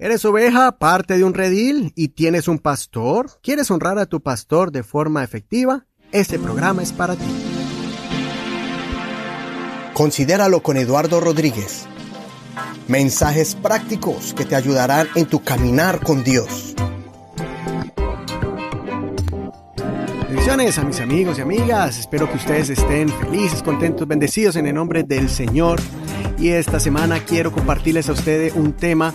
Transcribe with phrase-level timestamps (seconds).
[0.00, 3.40] ¿Eres oveja, parte de un redil y tienes un pastor?
[3.42, 5.86] ¿Quieres honrar a tu pastor de forma efectiva?
[6.12, 7.24] Este programa es para ti.
[9.94, 11.86] Considéralo con Eduardo Rodríguez.
[12.86, 16.76] Mensajes prácticos que te ayudarán en tu caminar con Dios.
[20.28, 21.98] Bendiciones a mis amigos y amigas.
[21.98, 25.80] Espero que ustedes estén felices, contentos, bendecidos en el nombre del Señor.
[26.38, 29.12] Y esta semana quiero compartirles a ustedes un tema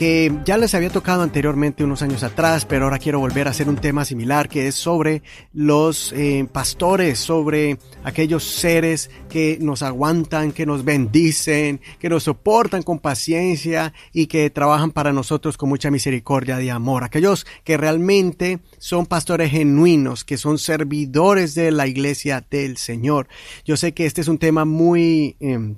[0.00, 3.68] que ya les había tocado anteriormente unos años atrás, pero ahora quiero volver a hacer
[3.68, 10.52] un tema similar que es sobre los eh, pastores, sobre aquellos seres que nos aguantan,
[10.52, 15.90] que nos bendicen, que nos soportan con paciencia y que trabajan para nosotros con mucha
[15.90, 17.04] misericordia y amor.
[17.04, 23.28] Aquellos que realmente son pastores genuinos, que son servidores de la iglesia del Señor.
[23.66, 25.36] Yo sé que este es un tema muy...
[25.40, 25.76] Em,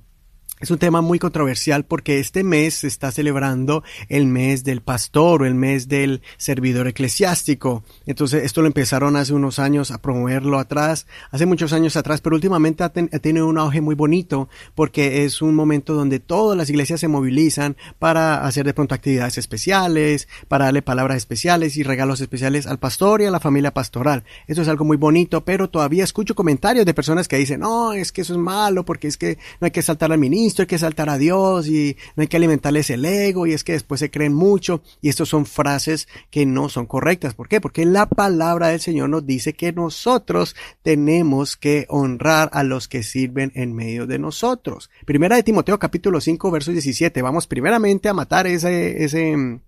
[0.62, 5.42] es un tema muy controversial porque este mes se está celebrando el mes del pastor
[5.42, 7.82] o el mes del servidor eclesiástico.
[8.06, 12.36] Entonces esto lo empezaron hace unos años a promoverlo atrás, hace muchos años atrás, pero
[12.36, 17.00] últimamente ha, tenido un auge muy bonito porque es un momento donde todas las iglesias
[17.00, 22.68] se movilizan para hacer de pronto actividades especiales, para darle palabras especiales y regalos especiales
[22.68, 24.22] al pastor y a la familia pastoral.
[24.46, 28.12] Eso es algo muy bonito, pero todavía escucho comentarios de personas que dicen, no, es
[28.12, 30.78] que eso es malo porque es que no hay que saltar al ministro hay que
[30.78, 34.10] saltar a Dios y no hay que alimentarles el ego y es que después se
[34.10, 37.32] creen mucho y estas son frases que no son correctas.
[37.32, 37.62] ¿Por qué?
[37.62, 43.02] Porque la palabra del Señor nos dice que nosotros tenemos que honrar a los que
[43.02, 44.90] sirven en medio de nosotros.
[45.06, 47.22] Primera de Timoteo capítulo 5 verso 17.
[47.22, 49.60] Vamos primeramente a matar ese, ese,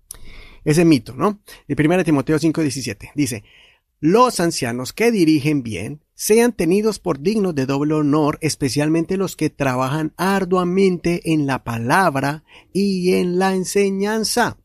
[0.63, 1.39] ese mito, ¿no?
[1.67, 3.11] De primera de Timoteo 5 17.
[3.15, 3.43] Dice,
[3.99, 9.49] los ancianos que dirigen bien sean tenidos por dignos de doble honor, especialmente los que
[9.49, 14.57] trabajan arduamente en la palabra y en la enseñanza.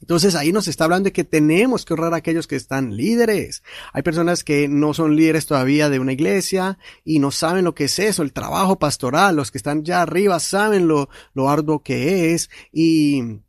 [0.00, 3.62] Entonces ahí nos está hablando de que tenemos que honrar a aquellos que están líderes.
[3.92, 7.84] Hay personas que no son líderes todavía de una iglesia y no saben lo que
[7.84, 9.36] es eso, el trabajo pastoral.
[9.36, 13.40] Los que están ya arriba saben lo, lo arduo que es y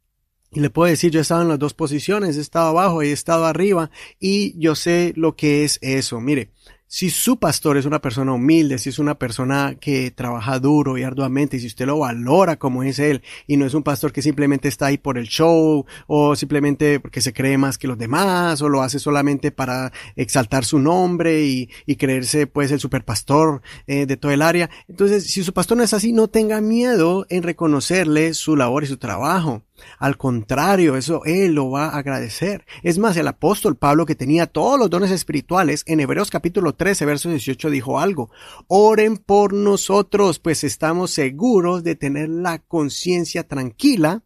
[0.50, 3.10] y le puedo decir, yo he estado en las dos posiciones, he estado abajo y
[3.10, 6.22] he estado arriba y yo sé lo que es eso.
[6.22, 6.52] Mire,
[6.88, 11.04] si su pastor es una persona humilde, si es una persona que trabaja duro y
[11.04, 14.22] arduamente, y si usted lo valora como es él, y no es un pastor que
[14.22, 18.62] simplemente está ahí por el show, o simplemente porque se cree más que los demás,
[18.62, 21.68] o lo hace solamente para exaltar su nombre y,
[21.98, 24.70] creerse pues el superpastor eh, de todo el área.
[24.88, 28.88] Entonces, si su pastor no es así, no tenga miedo en reconocerle su labor y
[28.88, 29.67] su trabajo.
[30.00, 32.66] Al contrario, eso Él lo va a agradecer.
[32.84, 37.06] Es más, el apóstol Pablo, que tenía todos los dones espirituales, en Hebreos capítulo 13,
[37.06, 38.32] verso 18, dijo algo.
[38.68, 44.24] Oren por nosotros, pues estamos seguros de tener la conciencia tranquila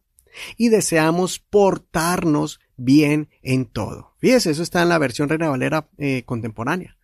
[0.56, 4.14] y deseamos portarnos bien en todo.
[4.18, 6.96] Fíjese, eso está en la versión Reina Valera eh, contemporánea.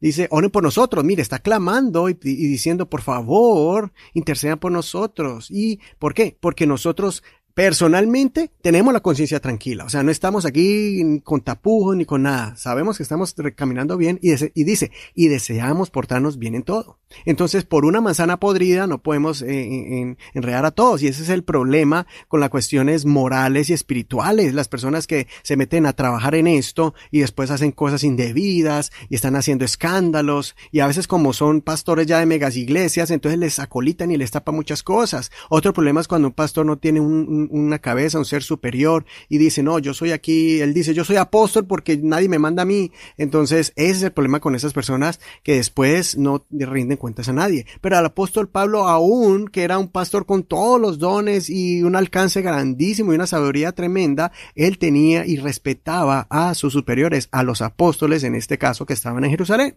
[0.00, 5.50] Dice, oren por nosotros, mire, está clamando y, y, diciendo, por favor, intercedan por nosotros.
[5.50, 6.36] ¿Y por qué?
[6.40, 7.22] Porque nosotros
[7.54, 12.56] personalmente tenemos la conciencia tranquila, o sea, no estamos aquí con tapujos ni con nada,
[12.56, 14.34] sabemos que estamos caminando bien y,
[14.64, 16.98] dice, y deseamos portarnos bien en todo.
[17.24, 21.42] Entonces, por una manzana podrida no podemos eh, enredar a todos y ese es el
[21.42, 26.46] problema con las cuestiones morales y espirituales, las personas que se meten a trabajar en
[26.46, 31.62] esto y después hacen cosas indebidas y están haciendo escándalos y a veces como son
[31.62, 35.30] pastores ya de megas iglesias, entonces les acolitan y les tapan muchas cosas.
[35.48, 39.38] Otro problema es cuando un pastor no tiene un una cabeza, un ser superior y
[39.38, 42.66] dice, no, yo soy aquí, él dice, yo soy apóstol porque nadie me manda a
[42.66, 42.92] mí.
[43.16, 47.66] Entonces, ese es el problema con esas personas que después no rinden cuentas a nadie.
[47.80, 51.96] Pero al apóstol Pablo aún, que era un pastor con todos los dones y un
[51.96, 57.62] alcance grandísimo y una sabiduría tremenda, él tenía y respetaba a sus superiores, a los
[57.62, 59.76] apóstoles en este caso que estaban en Jerusalén.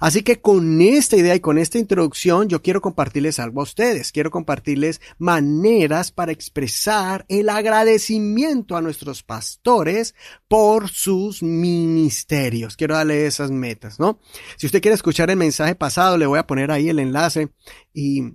[0.00, 4.12] Así que con esta idea y con esta introducción yo quiero compartirles algo a ustedes.
[4.12, 10.14] Quiero compartirles maneras para expresar el agradecimiento a nuestros pastores
[10.48, 12.76] por sus ministerios.
[12.76, 14.20] Quiero darle esas metas, ¿no?
[14.56, 17.48] Si usted quiere escuchar el mensaje pasado, le voy a poner ahí el enlace
[17.92, 18.34] y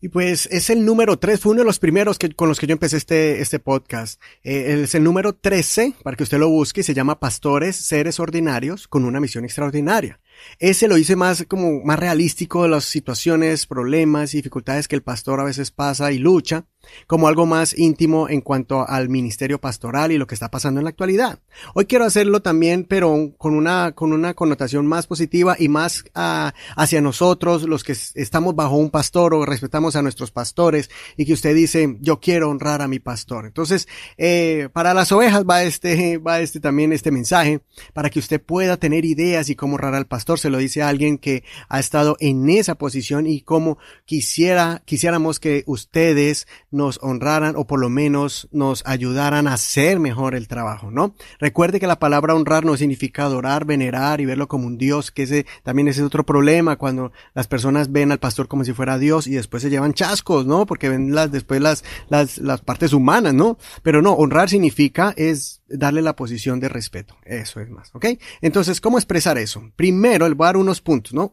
[0.00, 2.66] y pues es el número 3, fue uno de los primeros que, con los que
[2.66, 4.20] yo empecé este, este podcast.
[4.42, 8.88] Eh, es el número 13, para que usted lo busque, se llama Pastores, Seres Ordinarios,
[8.88, 10.20] con una misión extraordinaria.
[10.58, 15.02] Ese lo hice más como más realístico de las situaciones, problemas y dificultades que el
[15.02, 16.66] pastor a veces pasa y lucha
[17.06, 20.84] como algo más íntimo en cuanto al ministerio pastoral y lo que está pasando en
[20.84, 21.40] la actualidad.
[21.74, 26.50] Hoy quiero hacerlo también, pero con una, con una connotación más positiva y más uh,
[26.76, 31.32] hacia nosotros, los que estamos bajo un pastor o respetamos a nuestros pastores y que
[31.32, 33.46] usted dice, yo quiero honrar a mi pastor.
[33.46, 37.60] Entonces, eh, para las ovejas va este, va este también este mensaje,
[37.92, 40.25] para que usted pueda tener ideas y cómo honrar al pastor.
[40.34, 45.38] Se lo dice a alguien que ha estado en esa posición y cómo quisiera, quisiéramos
[45.38, 50.90] que ustedes nos honraran o por lo menos nos ayudaran a hacer mejor el trabajo,
[50.90, 51.14] ¿no?
[51.38, 55.24] Recuerde que la palabra honrar no significa adorar, venerar y verlo como un Dios, que
[55.24, 58.98] ese también ese es otro problema cuando las personas ven al pastor como si fuera
[58.98, 60.66] Dios y después se llevan chascos, ¿no?
[60.66, 63.58] Porque ven las, después las, las, las partes humanas, ¿no?
[63.82, 67.16] Pero no, honrar significa es darle la posición de respeto.
[67.24, 68.06] Eso es más, ¿ok?
[68.40, 69.70] Entonces, ¿cómo expresar eso?
[69.76, 71.30] Primero, les voy a dar unos puntos, ¿no?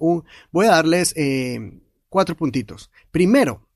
[0.52, 2.92] voy a darles eh, cuatro puntitos.
[3.12, 3.68] Primero,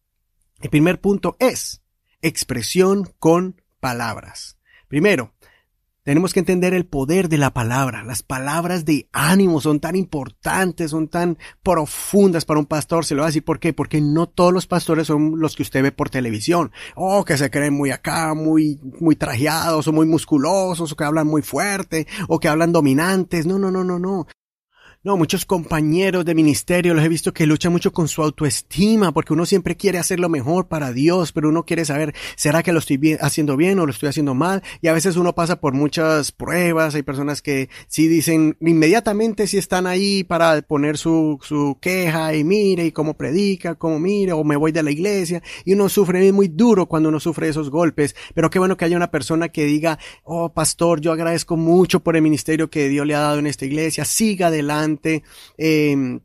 [0.62, 1.82] el primer punto es
[2.22, 4.58] expresión con palabras.
[4.88, 5.34] Primero,
[6.08, 8.02] tenemos que entender el poder de la palabra.
[8.02, 13.04] Las palabras de ánimo son tan importantes, son tan profundas para un pastor.
[13.04, 13.74] Se lo va a decir por qué.
[13.74, 16.72] Porque no todos los pastores son los que usted ve por televisión.
[16.96, 21.28] O que se creen muy acá, muy, muy trajeados, o muy musculosos, o que hablan
[21.28, 23.46] muy fuerte, o que hablan dominantes.
[23.46, 24.28] No, no, no, no, no.
[25.08, 29.32] No, muchos compañeros de ministerio los he visto que luchan mucho con su autoestima porque
[29.32, 32.80] uno siempre quiere hacer lo mejor para Dios, pero uno quiere saber, ¿será que lo
[32.80, 34.64] estoy haciendo bien o lo estoy haciendo mal?
[34.82, 39.58] Y a veces uno pasa por muchas pruebas, hay personas que sí dicen inmediatamente si
[39.58, 44.44] están ahí para poner su, su queja y mire y cómo predica, cómo mire o
[44.44, 48.14] me voy de la iglesia y uno sufre muy duro cuando uno sufre esos golpes,
[48.34, 52.18] pero qué bueno que haya una persona que diga, oh pastor, yo agradezco mucho por
[52.18, 54.97] el ministerio que Dios le ha dado en esta iglesia, siga adelante
[55.58, 56.20] eh,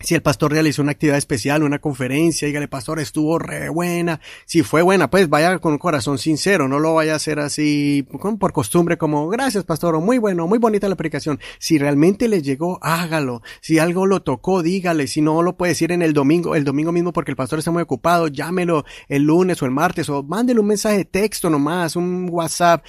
[0.00, 4.20] si el pastor realizó una actividad especial, una conferencia, dígale, pastor, estuvo re buena.
[4.44, 8.06] Si fue buena, pues vaya con corazón sincero, no lo vaya a hacer así
[8.38, 11.40] por costumbre como, gracias, pastor, muy bueno, muy bonita la predicación.
[11.58, 13.40] Si realmente le llegó, hágalo.
[13.62, 15.06] Si algo lo tocó, dígale.
[15.06, 17.70] Si no lo puede decir en el domingo, el domingo mismo porque el pastor está
[17.70, 21.96] muy ocupado, llámelo el lunes o el martes o mándele un mensaje de texto nomás,
[21.96, 22.84] un WhatsApp.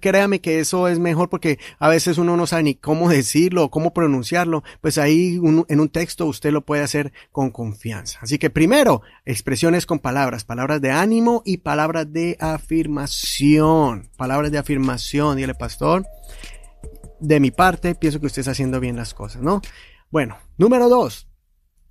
[0.00, 3.94] Créame que eso es mejor porque a veces uno no sabe ni cómo decirlo cómo
[3.94, 4.64] pronunciarlo.
[4.82, 8.18] Pues ahí en un texto usted lo puede hacer con confianza.
[8.22, 14.10] Así que primero, expresiones con palabras, palabras de ánimo y palabras de afirmación.
[14.16, 16.06] Palabras de afirmación, dígale pastor.
[17.20, 19.60] De mi parte, pienso que usted está haciendo bien las cosas, ¿no?
[20.10, 21.27] Bueno, número dos,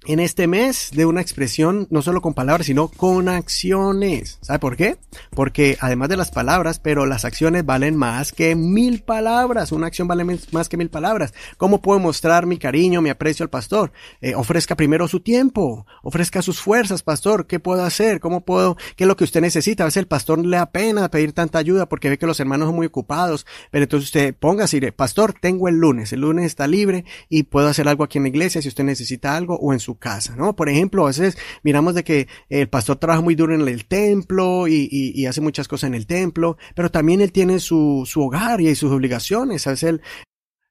[0.05, 4.37] en este mes de una expresión no solo con palabras, sino con acciones.
[4.41, 4.97] ¿Sabe por qué?
[5.31, 9.71] Porque además de las palabras, pero las acciones valen más que mil palabras.
[9.71, 11.33] Una acción vale más que mil palabras.
[11.57, 13.91] ¿Cómo puedo mostrar mi cariño, mi aprecio al pastor?
[14.21, 17.47] Eh, ofrezca primero su tiempo, ofrezca sus fuerzas, pastor.
[17.47, 18.19] ¿Qué puedo hacer?
[18.19, 18.77] ¿Cómo puedo?
[18.95, 19.83] ¿Qué es lo que usted necesita?
[19.83, 22.67] A veces el pastor le da pena pedir tanta ayuda porque ve que los hermanos
[22.67, 23.45] son muy ocupados.
[23.71, 26.13] Pero entonces usted ponga y pastor, tengo el lunes.
[26.13, 29.35] El lunes está libre y puedo hacer algo aquí en la iglesia si usted necesita
[29.35, 30.55] algo o en su casa, ¿no?
[30.55, 34.67] Por ejemplo, a veces miramos de que el pastor trabaja muy duro en el templo
[34.67, 38.73] y, hace muchas cosas en el templo, pero también él tiene su, su hogar y
[38.75, 39.67] sus obligaciones.
[39.67, 39.99] A veces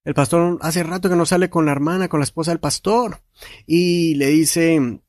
[0.05, 3.23] el pastor hace rato que no sale con la hermana, con la esposa del pastor
[3.67, 5.01] y le dice,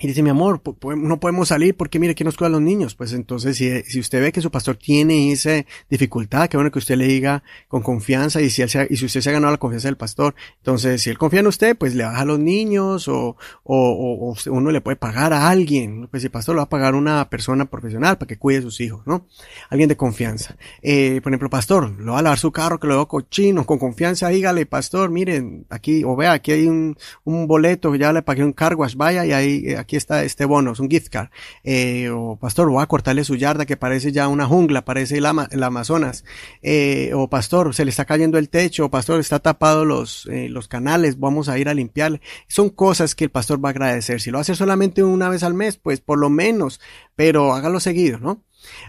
[0.00, 0.60] y dice, mi amor,
[0.96, 2.94] no podemos salir porque mire que nos cuida a los niños.
[2.96, 6.80] Pues entonces, si, si, usted ve que su pastor tiene esa dificultad, que bueno que
[6.80, 9.52] usted le diga con confianza y si, él se, y si usted se ha ganado
[9.52, 12.40] la confianza del pastor, entonces si él confía en usted, pues le baja a los
[12.40, 16.08] niños o, o, o uno le puede pagar a alguien.
[16.10, 18.62] Pues el pastor lo va a pagar a una persona profesional para que cuide a
[18.62, 19.26] sus hijos, ¿no?
[19.70, 20.56] Alguien de confianza.
[20.82, 23.78] Eh, por ejemplo, pastor, lo va a lavar su carro, que lo veo cochino, con
[23.78, 28.44] confianza, dígale, pastor, miren, aquí, o vea, aquí hay un, un boleto, ya le pagué
[28.44, 31.28] un carwash, vaya y ahí, eh, aquí está este bono, es un gift card.
[31.62, 35.26] Eh, o pastor, voy a cortarle su yarda que parece ya una jungla, parece el,
[35.26, 36.24] Amazonas.
[36.62, 40.48] Eh, o pastor, se le está cayendo el techo, o pastor, está tapado los, eh,
[40.48, 42.20] los canales, vamos a ir a limpiarle.
[42.48, 44.20] Son cosas que el pastor va a agradecer.
[44.20, 46.80] Si lo hace solamente una vez al mes, pues por lo menos,
[47.14, 48.42] pero hágalo seguido, ¿no?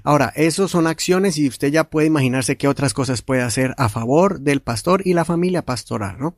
[0.05, 3.89] Ahora, esos son acciones y usted ya puede imaginarse qué otras cosas puede hacer a
[3.89, 6.37] favor del pastor y la familia pastoral, ¿no?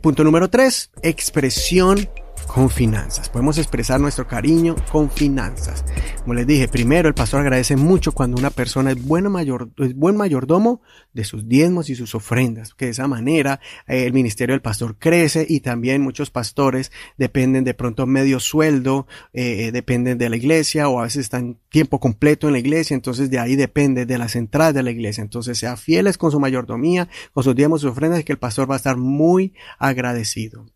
[0.00, 2.08] punto número tres, expresión
[2.46, 3.28] con finanzas.
[3.28, 5.84] Podemos expresar nuestro cariño con finanzas.
[6.20, 9.94] Como les dije, primero el pastor agradece mucho cuando una persona es, bueno mayor, es
[9.94, 10.80] buen mayordomo
[11.12, 14.96] de sus diezmos y sus ofrendas, que de esa manera eh, el ministerio del pastor
[14.98, 20.88] crece y también muchos pastores dependen de pronto medio sueldo, eh, dependen de la iglesia
[20.88, 24.36] o a veces están tiempo completo en la iglesia, entonces de ahí depende de las
[24.36, 25.22] entradas de la iglesia.
[25.22, 28.74] Entonces sea fieles con su mayordomía, con sus diezmos y ofrendas que el pastor va
[28.74, 30.66] a estar muy agradecido.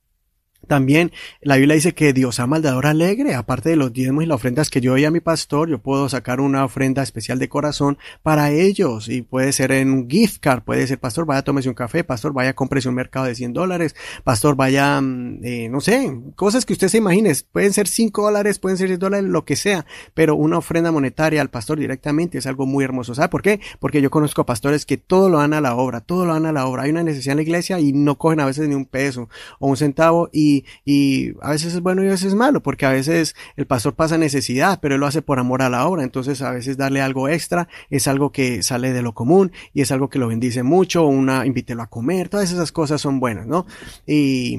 [0.68, 4.26] También la Biblia dice que Dios ama al dador alegre, aparte de los diezmos y
[4.26, 7.48] las ofrendas que yo doy a mi pastor, yo puedo sacar una ofrenda especial de
[7.48, 11.68] corazón para ellos y puede ser en un gift card, puede ser pastor, vaya tómese
[11.68, 15.80] un café, pastor, vaya cómprese un mercado de 100 dólares, pastor, vaya, mm, eh, no
[15.80, 19.44] sé, cosas que usted se imagine, pueden ser 5 dólares, pueden ser 10 dólares, lo
[19.44, 23.14] que sea, pero una ofrenda monetaria al pastor directamente es algo muy hermoso.
[23.14, 23.60] ¿Sabe por qué?
[23.80, 26.46] Porque yo conozco a pastores que todo lo dan a la obra, todo lo dan
[26.46, 26.82] a la obra.
[26.82, 29.68] Hay una necesidad en la iglesia y no cogen a veces ni un peso o
[29.68, 32.90] un centavo y y, a veces es bueno y a veces es malo, porque a
[32.90, 36.02] veces el pastor pasa necesidad, pero él lo hace por amor a la obra.
[36.02, 39.92] Entonces a veces darle algo extra es algo que sale de lo común y es
[39.92, 43.66] algo que lo bendice mucho, una invítelo a comer, todas esas cosas son buenas, ¿no?
[44.06, 44.58] Y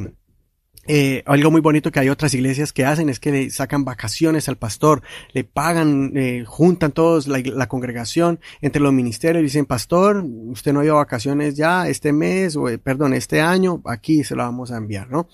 [0.92, 4.50] eh, algo muy bonito que hay otras iglesias que hacen es que le sacan vacaciones
[4.50, 5.04] al pastor,
[5.34, 10.86] le pagan, eh, juntan todos la, congregación entre los ministerios dicen, pastor, usted no ha
[10.86, 14.72] ido a vacaciones ya este mes o eh, perdón, este año, aquí se lo vamos
[14.72, 15.28] a enviar, ¿no?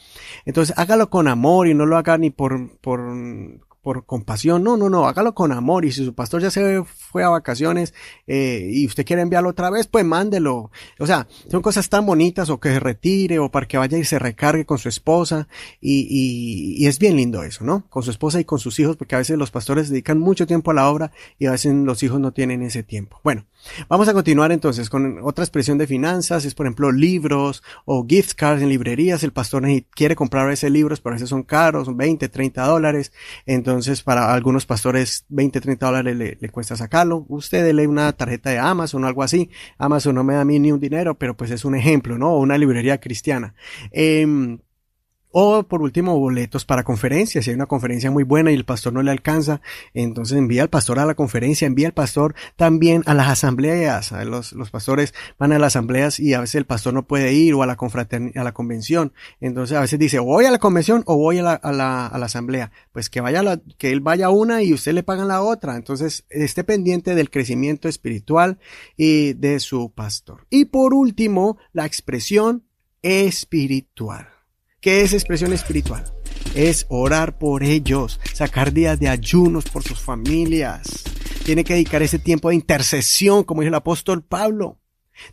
[0.44, 3.00] Entonces hágalo con amor y no lo haga ni por, por
[3.86, 4.64] por compasión.
[4.64, 5.86] No, no, no, hágalo con amor.
[5.86, 7.94] Y si su pastor ya se fue a vacaciones
[8.26, 10.72] eh, y usted quiere enviarlo otra vez, pues mándelo.
[10.98, 14.04] O sea, son cosas tan bonitas o que se retire o para que vaya y
[14.04, 15.48] se recargue con su esposa.
[15.80, 17.86] Y, y, y es bien lindo eso, ¿no?
[17.88, 20.72] Con su esposa y con sus hijos, porque a veces los pastores dedican mucho tiempo
[20.72, 23.20] a la obra y a veces los hijos no tienen ese tiempo.
[23.24, 23.46] Bueno,
[23.90, 26.46] vamos a continuar entonces con otra expresión de finanzas.
[26.46, 29.24] Es por ejemplo libros o gift cards en librerías.
[29.24, 33.12] El pastor quiere comprar ese libros, pero a veces son caros, son 20, 30 dólares.
[33.46, 37.26] Entonces, para algunos pastores, 20, 30 dólares le, cuesta sacarlo.
[37.28, 39.50] Usted lee una tarjeta de Amazon o algo así.
[39.78, 42.38] Amazon no me da a mí ni un dinero, pero pues es un ejemplo, ¿no?
[42.38, 43.56] Una librería cristiana.
[43.92, 44.58] Eh,
[45.38, 47.44] o por último, boletos para conferencias.
[47.44, 49.60] Si hay una conferencia muy buena y el pastor no le alcanza,
[49.94, 54.14] entonces envía al pastor a la conferencia, envía al pastor también a las asambleas.
[54.26, 57.54] Los, los pastores van a las asambleas y a veces el pastor no puede ir
[57.54, 59.12] o a la a la convención.
[59.42, 62.18] Entonces a veces dice, voy a la convención o voy a la, a la, a
[62.18, 62.72] la asamblea.
[62.94, 65.76] Pues que vaya la, que él vaya a una y usted le pagan la otra.
[65.76, 68.58] Entonces esté pendiente del crecimiento espiritual
[68.96, 70.48] y de su pastor.
[70.50, 72.64] Y por último, la expresión
[73.02, 74.35] espiritual.
[74.86, 76.04] ¿Qué es expresión espiritual?
[76.54, 81.04] Es orar por ellos, sacar días de ayunos por sus familias.
[81.44, 84.78] Tiene que dedicar ese tiempo de intercesión, como dijo el apóstol Pablo.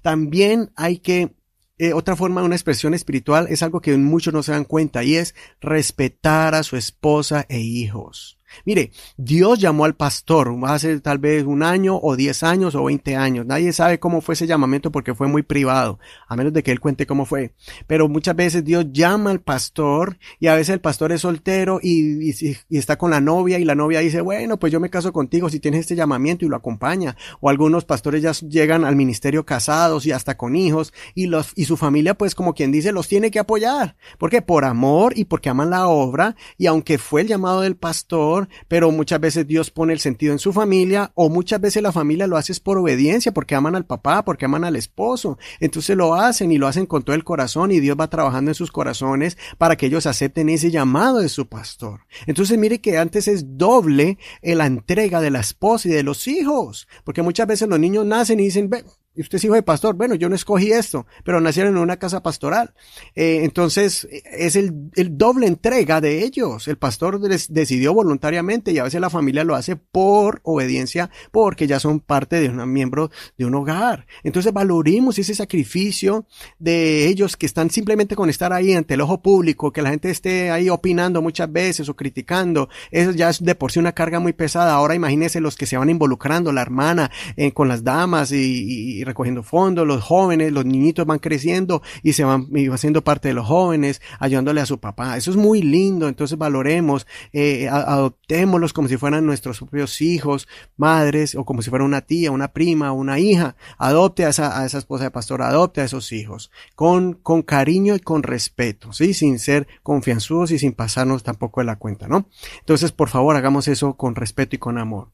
[0.01, 1.37] También hay que
[1.77, 5.05] eh, otra forma de una expresión espiritual es algo que muchos no se dan cuenta
[5.05, 8.39] y es respetar a su esposa e hijos.
[8.65, 13.17] Mire, Dios llamó al pastor hace tal vez un año o diez años o veinte
[13.17, 13.47] años.
[13.47, 16.81] Nadie sabe cómo fue ese llamamiento porque fue muy privado, a menos de que él
[16.81, 17.55] cuente cómo fue.
[17.87, 22.31] Pero muchas veces Dios llama al pastor y a veces el pastor es soltero y,
[22.71, 25.61] está con la novia y la novia dice, bueno, pues yo me caso contigo si
[25.61, 27.17] tienes este llamamiento y lo acompaña.
[27.41, 31.65] O algunos pastores ya llegan al ministerio casados y hasta con hijos y los, y
[31.65, 33.97] su familia pues como quien dice los tiene que apoyar.
[34.19, 38.42] porque Por amor y porque aman la obra y aunque fue el llamado del pastor,
[38.69, 42.27] pero muchas veces Dios pone el sentido en su familia o muchas veces la familia
[42.27, 45.39] lo hace por obediencia, porque aman al papá, porque aman al esposo.
[45.61, 48.55] Entonces lo hacen y lo hacen con todo el corazón y Dios va trabajando en
[48.55, 52.01] sus corazones para que ellos acepten ese llamado de su pastor.
[52.27, 56.89] Entonces mire que antes es doble la entrega de la esposa y de los hijos,
[57.05, 58.71] porque muchas veces los niños nacen y dicen,
[59.14, 61.99] y usted es hijo de pastor, bueno, yo no escogí esto, pero nacieron en una
[61.99, 62.73] casa pastoral.
[63.14, 66.66] Eh, entonces, es el, el, doble entrega de ellos.
[66.66, 71.78] El pastor decidió voluntariamente y a veces la familia lo hace por obediencia, porque ya
[71.78, 74.07] son parte de un miembro de un hogar.
[74.23, 76.26] Entonces, valoremos ese sacrificio
[76.59, 80.09] de ellos que están simplemente con estar ahí ante el ojo público, que la gente
[80.09, 82.71] esté ahí opinando muchas veces o criticando.
[82.90, 84.73] Eso ya es de por sí una carga muy pesada.
[84.73, 89.43] Ahora imagínense los que se van involucrando, la hermana, eh, con las damas y recogiendo
[89.43, 93.47] fondos, los jóvenes, los niñitos van creciendo y se van y haciendo parte de los
[93.47, 95.17] jóvenes, ayudándole a su papá.
[95.17, 101.35] Eso es muy lindo, entonces valoremos, eh, adoptémoslos como si fueran nuestros propios hijos, madres,
[101.35, 103.57] o como si fuera una tía, una prima, una hija.
[103.79, 107.95] Adopte a esa, a esa esposa de pastor, adopte a esos hijos, con, con cariño
[107.95, 109.15] y con respeto, ¿sí?
[109.15, 112.29] Sin ser confianzudos y sin pasarnos tampoco de la cuenta, ¿no?
[112.61, 115.11] Entonces, por favor, hagamos eso con respeto y con amor.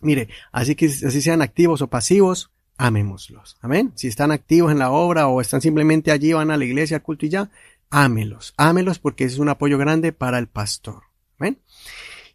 [0.00, 3.56] Mire, así que así sean activos o pasivos, amémoslos.
[3.60, 3.92] Amén.
[3.94, 7.02] Si están activos en la obra o están simplemente allí, van a la iglesia, al
[7.02, 7.50] culto y ya,
[7.90, 11.04] ámelos, ámelos porque es un apoyo grande para el pastor.
[11.38, 11.58] ¿Ven?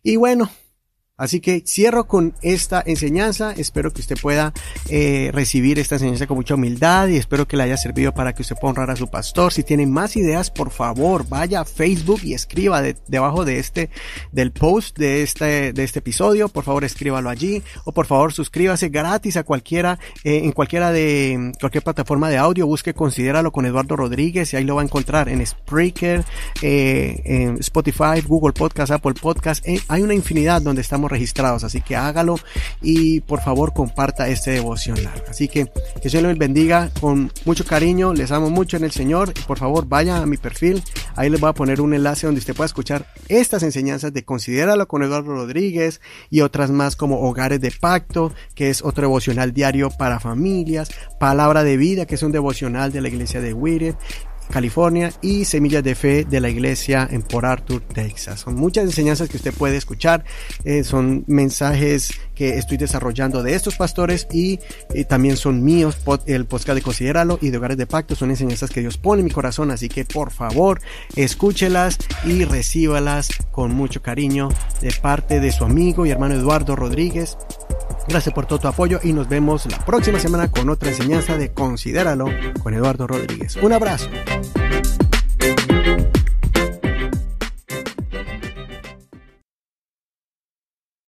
[0.03, 0.49] Y bueno,
[1.17, 3.51] Así que cierro con esta enseñanza.
[3.57, 4.53] Espero que usted pueda
[4.87, 8.43] eh, recibir esta enseñanza con mucha humildad y espero que le haya servido para que
[8.43, 9.51] usted pueda honrar a su pastor.
[9.51, 13.89] Si tiene más ideas, por favor, vaya a Facebook y escriba debajo de este,
[14.31, 16.49] del post de este, de este episodio.
[16.49, 21.51] Por favor, escríbalo allí o por favor suscríbase gratis a cualquiera, eh, en cualquiera de
[21.59, 22.67] cualquier plataforma de audio.
[22.67, 26.23] Busque Considéralo con Eduardo Rodríguez y ahí lo va a encontrar en Spreaker,
[26.61, 29.65] eh, en Spotify, Google Podcast, Apple Podcast.
[29.87, 32.39] hay una infinidad donde estamos registrados, así que hágalo
[32.81, 35.23] y por favor comparta este devocional.
[35.29, 35.67] Así que
[36.01, 39.57] que Dios les bendiga con mucho cariño, les amo mucho en el Señor y por
[39.57, 40.83] favor vaya a mi perfil,
[41.15, 44.87] ahí les voy a poner un enlace donde usted pueda escuchar estas enseñanzas de Considéralo
[44.87, 49.89] con Eduardo Rodríguez y otras más como Hogares de Pacto, que es otro devocional diario
[49.89, 53.95] para familias, Palabra de Vida, que es un devocional de la iglesia de Whittier
[54.49, 58.39] California y Semillas de Fe de la Iglesia en Port Arthur, Texas.
[58.41, 60.23] Son muchas enseñanzas que usted puede escuchar,
[60.63, 64.59] eh, son mensajes que estoy desarrollando de estos pastores y,
[65.09, 68.81] también son míos, el podcast de Considéralo y de Hogares de Pacto, son enseñanzas que
[68.81, 70.79] Dios pone en mi corazón, así que por favor
[71.15, 74.49] escúchelas y recíbalas con mucho cariño
[74.81, 77.37] de parte de su amigo y hermano Eduardo Rodríguez.
[78.07, 81.51] Gracias por todo tu apoyo y nos vemos la próxima semana con otra enseñanza de
[81.51, 82.27] Considéralo
[82.63, 83.57] con Eduardo Rodríguez.
[83.57, 84.09] Un abrazo.